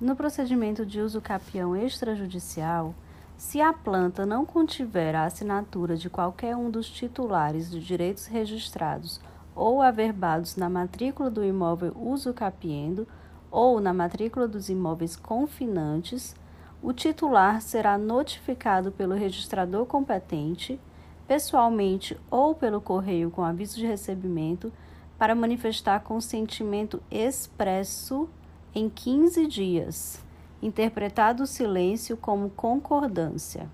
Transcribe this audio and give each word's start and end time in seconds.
No 0.00 0.16
procedimento 0.16 0.86
de 0.86 0.98
uso 0.98 1.20
capião 1.20 1.76
extrajudicial, 1.76 2.94
se 3.36 3.60
a 3.60 3.70
planta 3.70 4.24
não 4.24 4.46
contiver 4.46 5.14
a 5.14 5.26
assinatura 5.26 5.94
de 5.94 6.08
qualquer 6.08 6.56
um 6.56 6.70
dos 6.70 6.88
titulares 6.88 7.70
de 7.70 7.78
direitos 7.80 8.24
registrados 8.24 9.20
ou 9.54 9.82
averbados 9.82 10.56
na 10.56 10.70
matrícula 10.70 11.28
do 11.28 11.44
imóvel 11.44 11.92
uso 11.94 12.32
capiendo 12.32 13.06
ou 13.50 13.78
na 13.78 13.92
matrícula 13.92 14.48
dos 14.48 14.70
imóveis 14.70 15.16
confinantes, 15.16 16.34
o 16.82 16.94
titular 16.94 17.60
será 17.60 17.98
notificado 17.98 18.90
pelo 18.90 19.14
registrador 19.14 19.84
competente, 19.84 20.80
pessoalmente 21.28 22.18
ou 22.30 22.54
pelo 22.54 22.80
correio 22.80 23.30
com 23.30 23.44
aviso 23.44 23.76
de 23.76 23.86
recebimento, 23.86 24.72
para 25.18 25.34
manifestar 25.34 26.00
consentimento 26.00 27.02
expresso 27.10 28.30
em 28.74 28.88
15 28.88 29.46
dias, 29.48 30.24
interpretado 30.62 31.42
o 31.42 31.46
silêncio 31.46 32.16
como 32.16 32.50
concordância. 32.50 33.68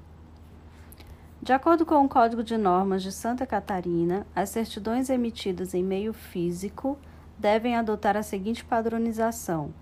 De 1.42 1.52
acordo 1.52 1.84
com 1.84 2.04
o 2.04 2.08
Código 2.08 2.42
de 2.42 2.56
Normas 2.56 3.02
de 3.02 3.12
Santa 3.12 3.46
Catarina, 3.46 4.26
as 4.34 4.48
certidões 4.48 5.10
emitidas 5.10 5.74
em 5.74 5.84
meio 5.84 6.12
físico 6.12 6.98
devem 7.38 7.76
adotar 7.76 8.16
a 8.16 8.22
seguinte 8.22 8.64
padronização: 8.64 9.72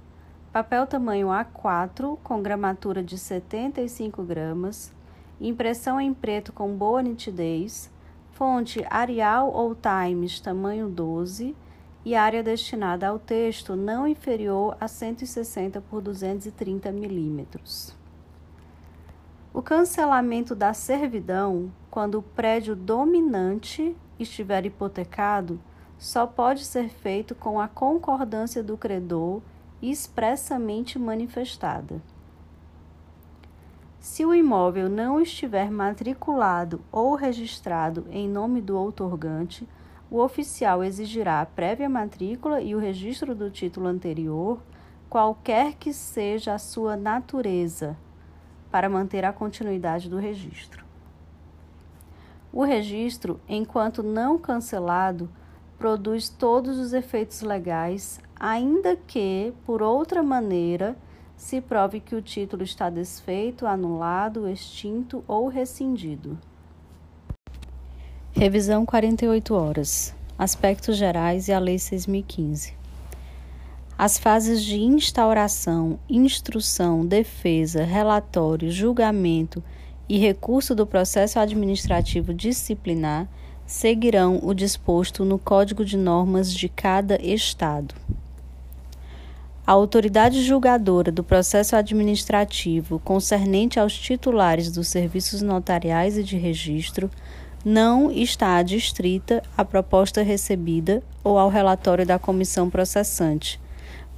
papel 0.52 0.86
tamanho 0.86 1.28
A4 1.28 2.18
com 2.22 2.42
gramatura 2.42 3.02
de 3.02 3.16
75 3.16 4.22
gramas, 4.24 4.92
impressão 5.40 6.00
em 6.00 6.12
preto 6.12 6.52
com 6.52 6.76
boa 6.76 7.02
nitidez, 7.02 7.88
fonte 8.32 8.84
Arial 8.90 9.52
ou 9.52 9.76
Times 9.76 10.40
tamanho 10.40 10.88
12 10.88 11.54
e 12.04 12.14
área 12.14 12.42
destinada 12.42 13.08
ao 13.08 13.18
texto 13.18 13.74
não 13.74 14.06
inferior 14.06 14.76
a 14.78 14.86
160 14.86 15.80
por 15.80 16.02
230 16.02 16.92
milímetros. 16.92 17.96
O 19.52 19.62
cancelamento 19.62 20.54
da 20.54 20.74
servidão, 20.74 21.72
quando 21.90 22.18
o 22.18 22.22
prédio 22.22 22.74
dominante 22.74 23.96
estiver 24.18 24.66
hipotecado, 24.66 25.60
só 25.96 26.26
pode 26.26 26.64
ser 26.64 26.88
feito 26.88 27.34
com 27.34 27.60
a 27.60 27.68
concordância 27.68 28.62
do 28.62 28.76
credor 28.76 29.40
expressamente 29.80 30.98
manifestada. 30.98 32.02
Se 34.00 34.24
o 34.24 34.34
imóvel 34.34 34.88
não 34.88 35.20
estiver 35.20 35.70
matriculado 35.70 36.82
ou 36.92 37.14
registrado 37.14 38.06
em 38.10 38.28
nome 38.28 38.60
do 38.60 38.76
outorgante, 38.76 39.66
o 40.14 40.22
oficial 40.22 40.84
exigirá 40.84 41.40
a 41.40 41.46
prévia 41.46 41.88
matrícula 41.88 42.60
e 42.60 42.72
o 42.72 42.78
registro 42.78 43.34
do 43.34 43.50
título 43.50 43.88
anterior, 43.88 44.62
qualquer 45.10 45.74
que 45.74 45.92
seja 45.92 46.54
a 46.54 46.58
sua 46.58 46.96
natureza, 46.96 47.96
para 48.70 48.88
manter 48.88 49.24
a 49.24 49.32
continuidade 49.32 50.08
do 50.08 50.16
registro. 50.16 50.84
O 52.52 52.62
registro, 52.62 53.40
enquanto 53.48 54.04
não 54.04 54.38
cancelado, 54.38 55.28
produz 55.76 56.28
todos 56.28 56.78
os 56.78 56.92
efeitos 56.92 57.42
legais, 57.42 58.20
ainda 58.38 58.94
que, 58.94 59.52
por 59.66 59.82
outra 59.82 60.22
maneira, 60.22 60.96
se 61.36 61.60
prove 61.60 61.98
que 61.98 62.14
o 62.14 62.22
título 62.22 62.62
está 62.62 62.88
desfeito, 62.88 63.66
anulado, 63.66 64.48
extinto 64.48 65.24
ou 65.26 65.48
rescindido. 65.48 66.38
Revisão 68.36 68.84
48 68.84 69.54
horas. 69.54 70.12
Aspectos 70.36 70.96
gerais 70.96 71.46
e 71.46 71.52
a 71.52 71.58
Lei 71.60 71.78
6015. 71.78 72.74
As 73.96 74.18
fases 74.18 74.64
de 74.64 74.76
instauração, 74.76 76.00
instrução, 76.10 77.06
defesa, 77.06 77.84
relatório, 77.84 78.72
julgamento 78.72 79.62
e 80.08 80.18
recurso 80.18 80.74
do 80.74 80.84
processo 80.84 81.38
administrativo 81.38 82.34
disciplinar 82.34 83.28
seguirão 83.64 84.40
o 84.42 84.52
disposto 84.52 85.24
no 85.24 85.38
Código 85.38 85.84
de 85.84 85.96
Normas 85.96 86.52
de 86.52 86.68
cada 86.68 87.16
Estado. 87.24 87.94
A 89.64 89.70
autoridade 89.70 90.42
julgadora 90.42 91.12
do 91.12 91.22
processo 91.22 91.76
administrativo 91.76 92.98
concernente 92.98 93.78
aos 93.78 93.96
titulares 93.96 94.72
dos 94.72 94.88
serviços 94.88 95.40
notariais 95.40 96.18
e 96.18 96.24
de 96.24 96.36
registro 96.36 97.08
não 97.64 98.10
está 98.10 98.56
adstrita 98.56 99.42
à 99.56 99.64
proposta 99.64 100.22
recebida 100.22 101.02
ou 101.22 101.38
ao 101.38 101.48
relatório 101.48 102.04
da 102.04 102.18
comissão 102.18 102.68
processante, 102.68 103.58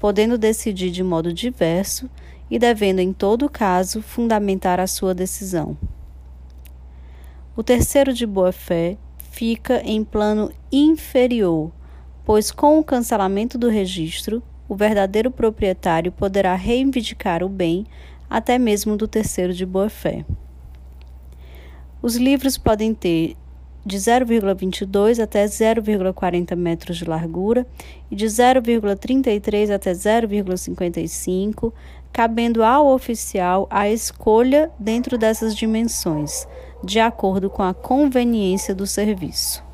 podendo 0.01 0.37
decidir 0.37 0.91
de 0.91 1.03
modo 1.05 1.33
diverso 1.33 2.11
e 2.51 2.59
devendo, 2.59 2.99
em 2.99 3.13
todo 3.13 3.49
caso, 3.49 4.03
fundamentar 4.03 4.81
a 4.81 4.87
sua 4.87 5.15
decisão. 5.15 5.77
O 7.57 7.63
terceiro 7.63 8.13
de 8.13 8.27
boa-fé 8.27 8.99
fica 9.31 9.81
em 9.85 10.03
plano 10.03 10.51
inferior, 10.71 11.71
pois 12.25 12.51
com 12.51 12.79
o 12.79 12.85
cancelamento 12.85 13.57
do 13.57 13.69
registro, 13.69 14.43
o 14.69 14.75
verdadeiro 14.75 15.31
proprietário 15.31 16.11
poderá 16.11 16.55
reivindicar 16.57 17.45
o 17.45 17.49
bem 17.49 17.87
até 18.29 18.59
mesmo 18.59 18.97
do 18.97 19.07
terceiro 19.07 19.53
de 19.53 19.65
boa-fé. 19.65 20.25
Os 22.03 22.17
livros 22.17 22.59
podem 22.59 22.95
ter 22.95 23.37
de 23.85 23.97
0,22 23.97 25.23
até 25.23 25.45
0,40 25.45 26.57
metros 26.57 26.99
de 26.99 27.05
largura 27.05 27.67
e 28.11 28.17
de 28.17 28.27
0,33 28.27 29.71
até 29.73 29.93
0,55, 29.93 31.73
cabendo 32.13 32.65
ao 32.65 32.89
oficial 32.89 33.69
a 33.71 33.89
escolha 33.89 34.71
dentro 34.79 35.17
dessas 35.17 35.55
dimensões 35.55 36.49
de 36.83 37.01
acordo 37.01 37.49
com 37.49 37.63
a 37.63 37.73
conveniência 37.73 38.75
do 38.75 38.87
serviço. 38.87 39.66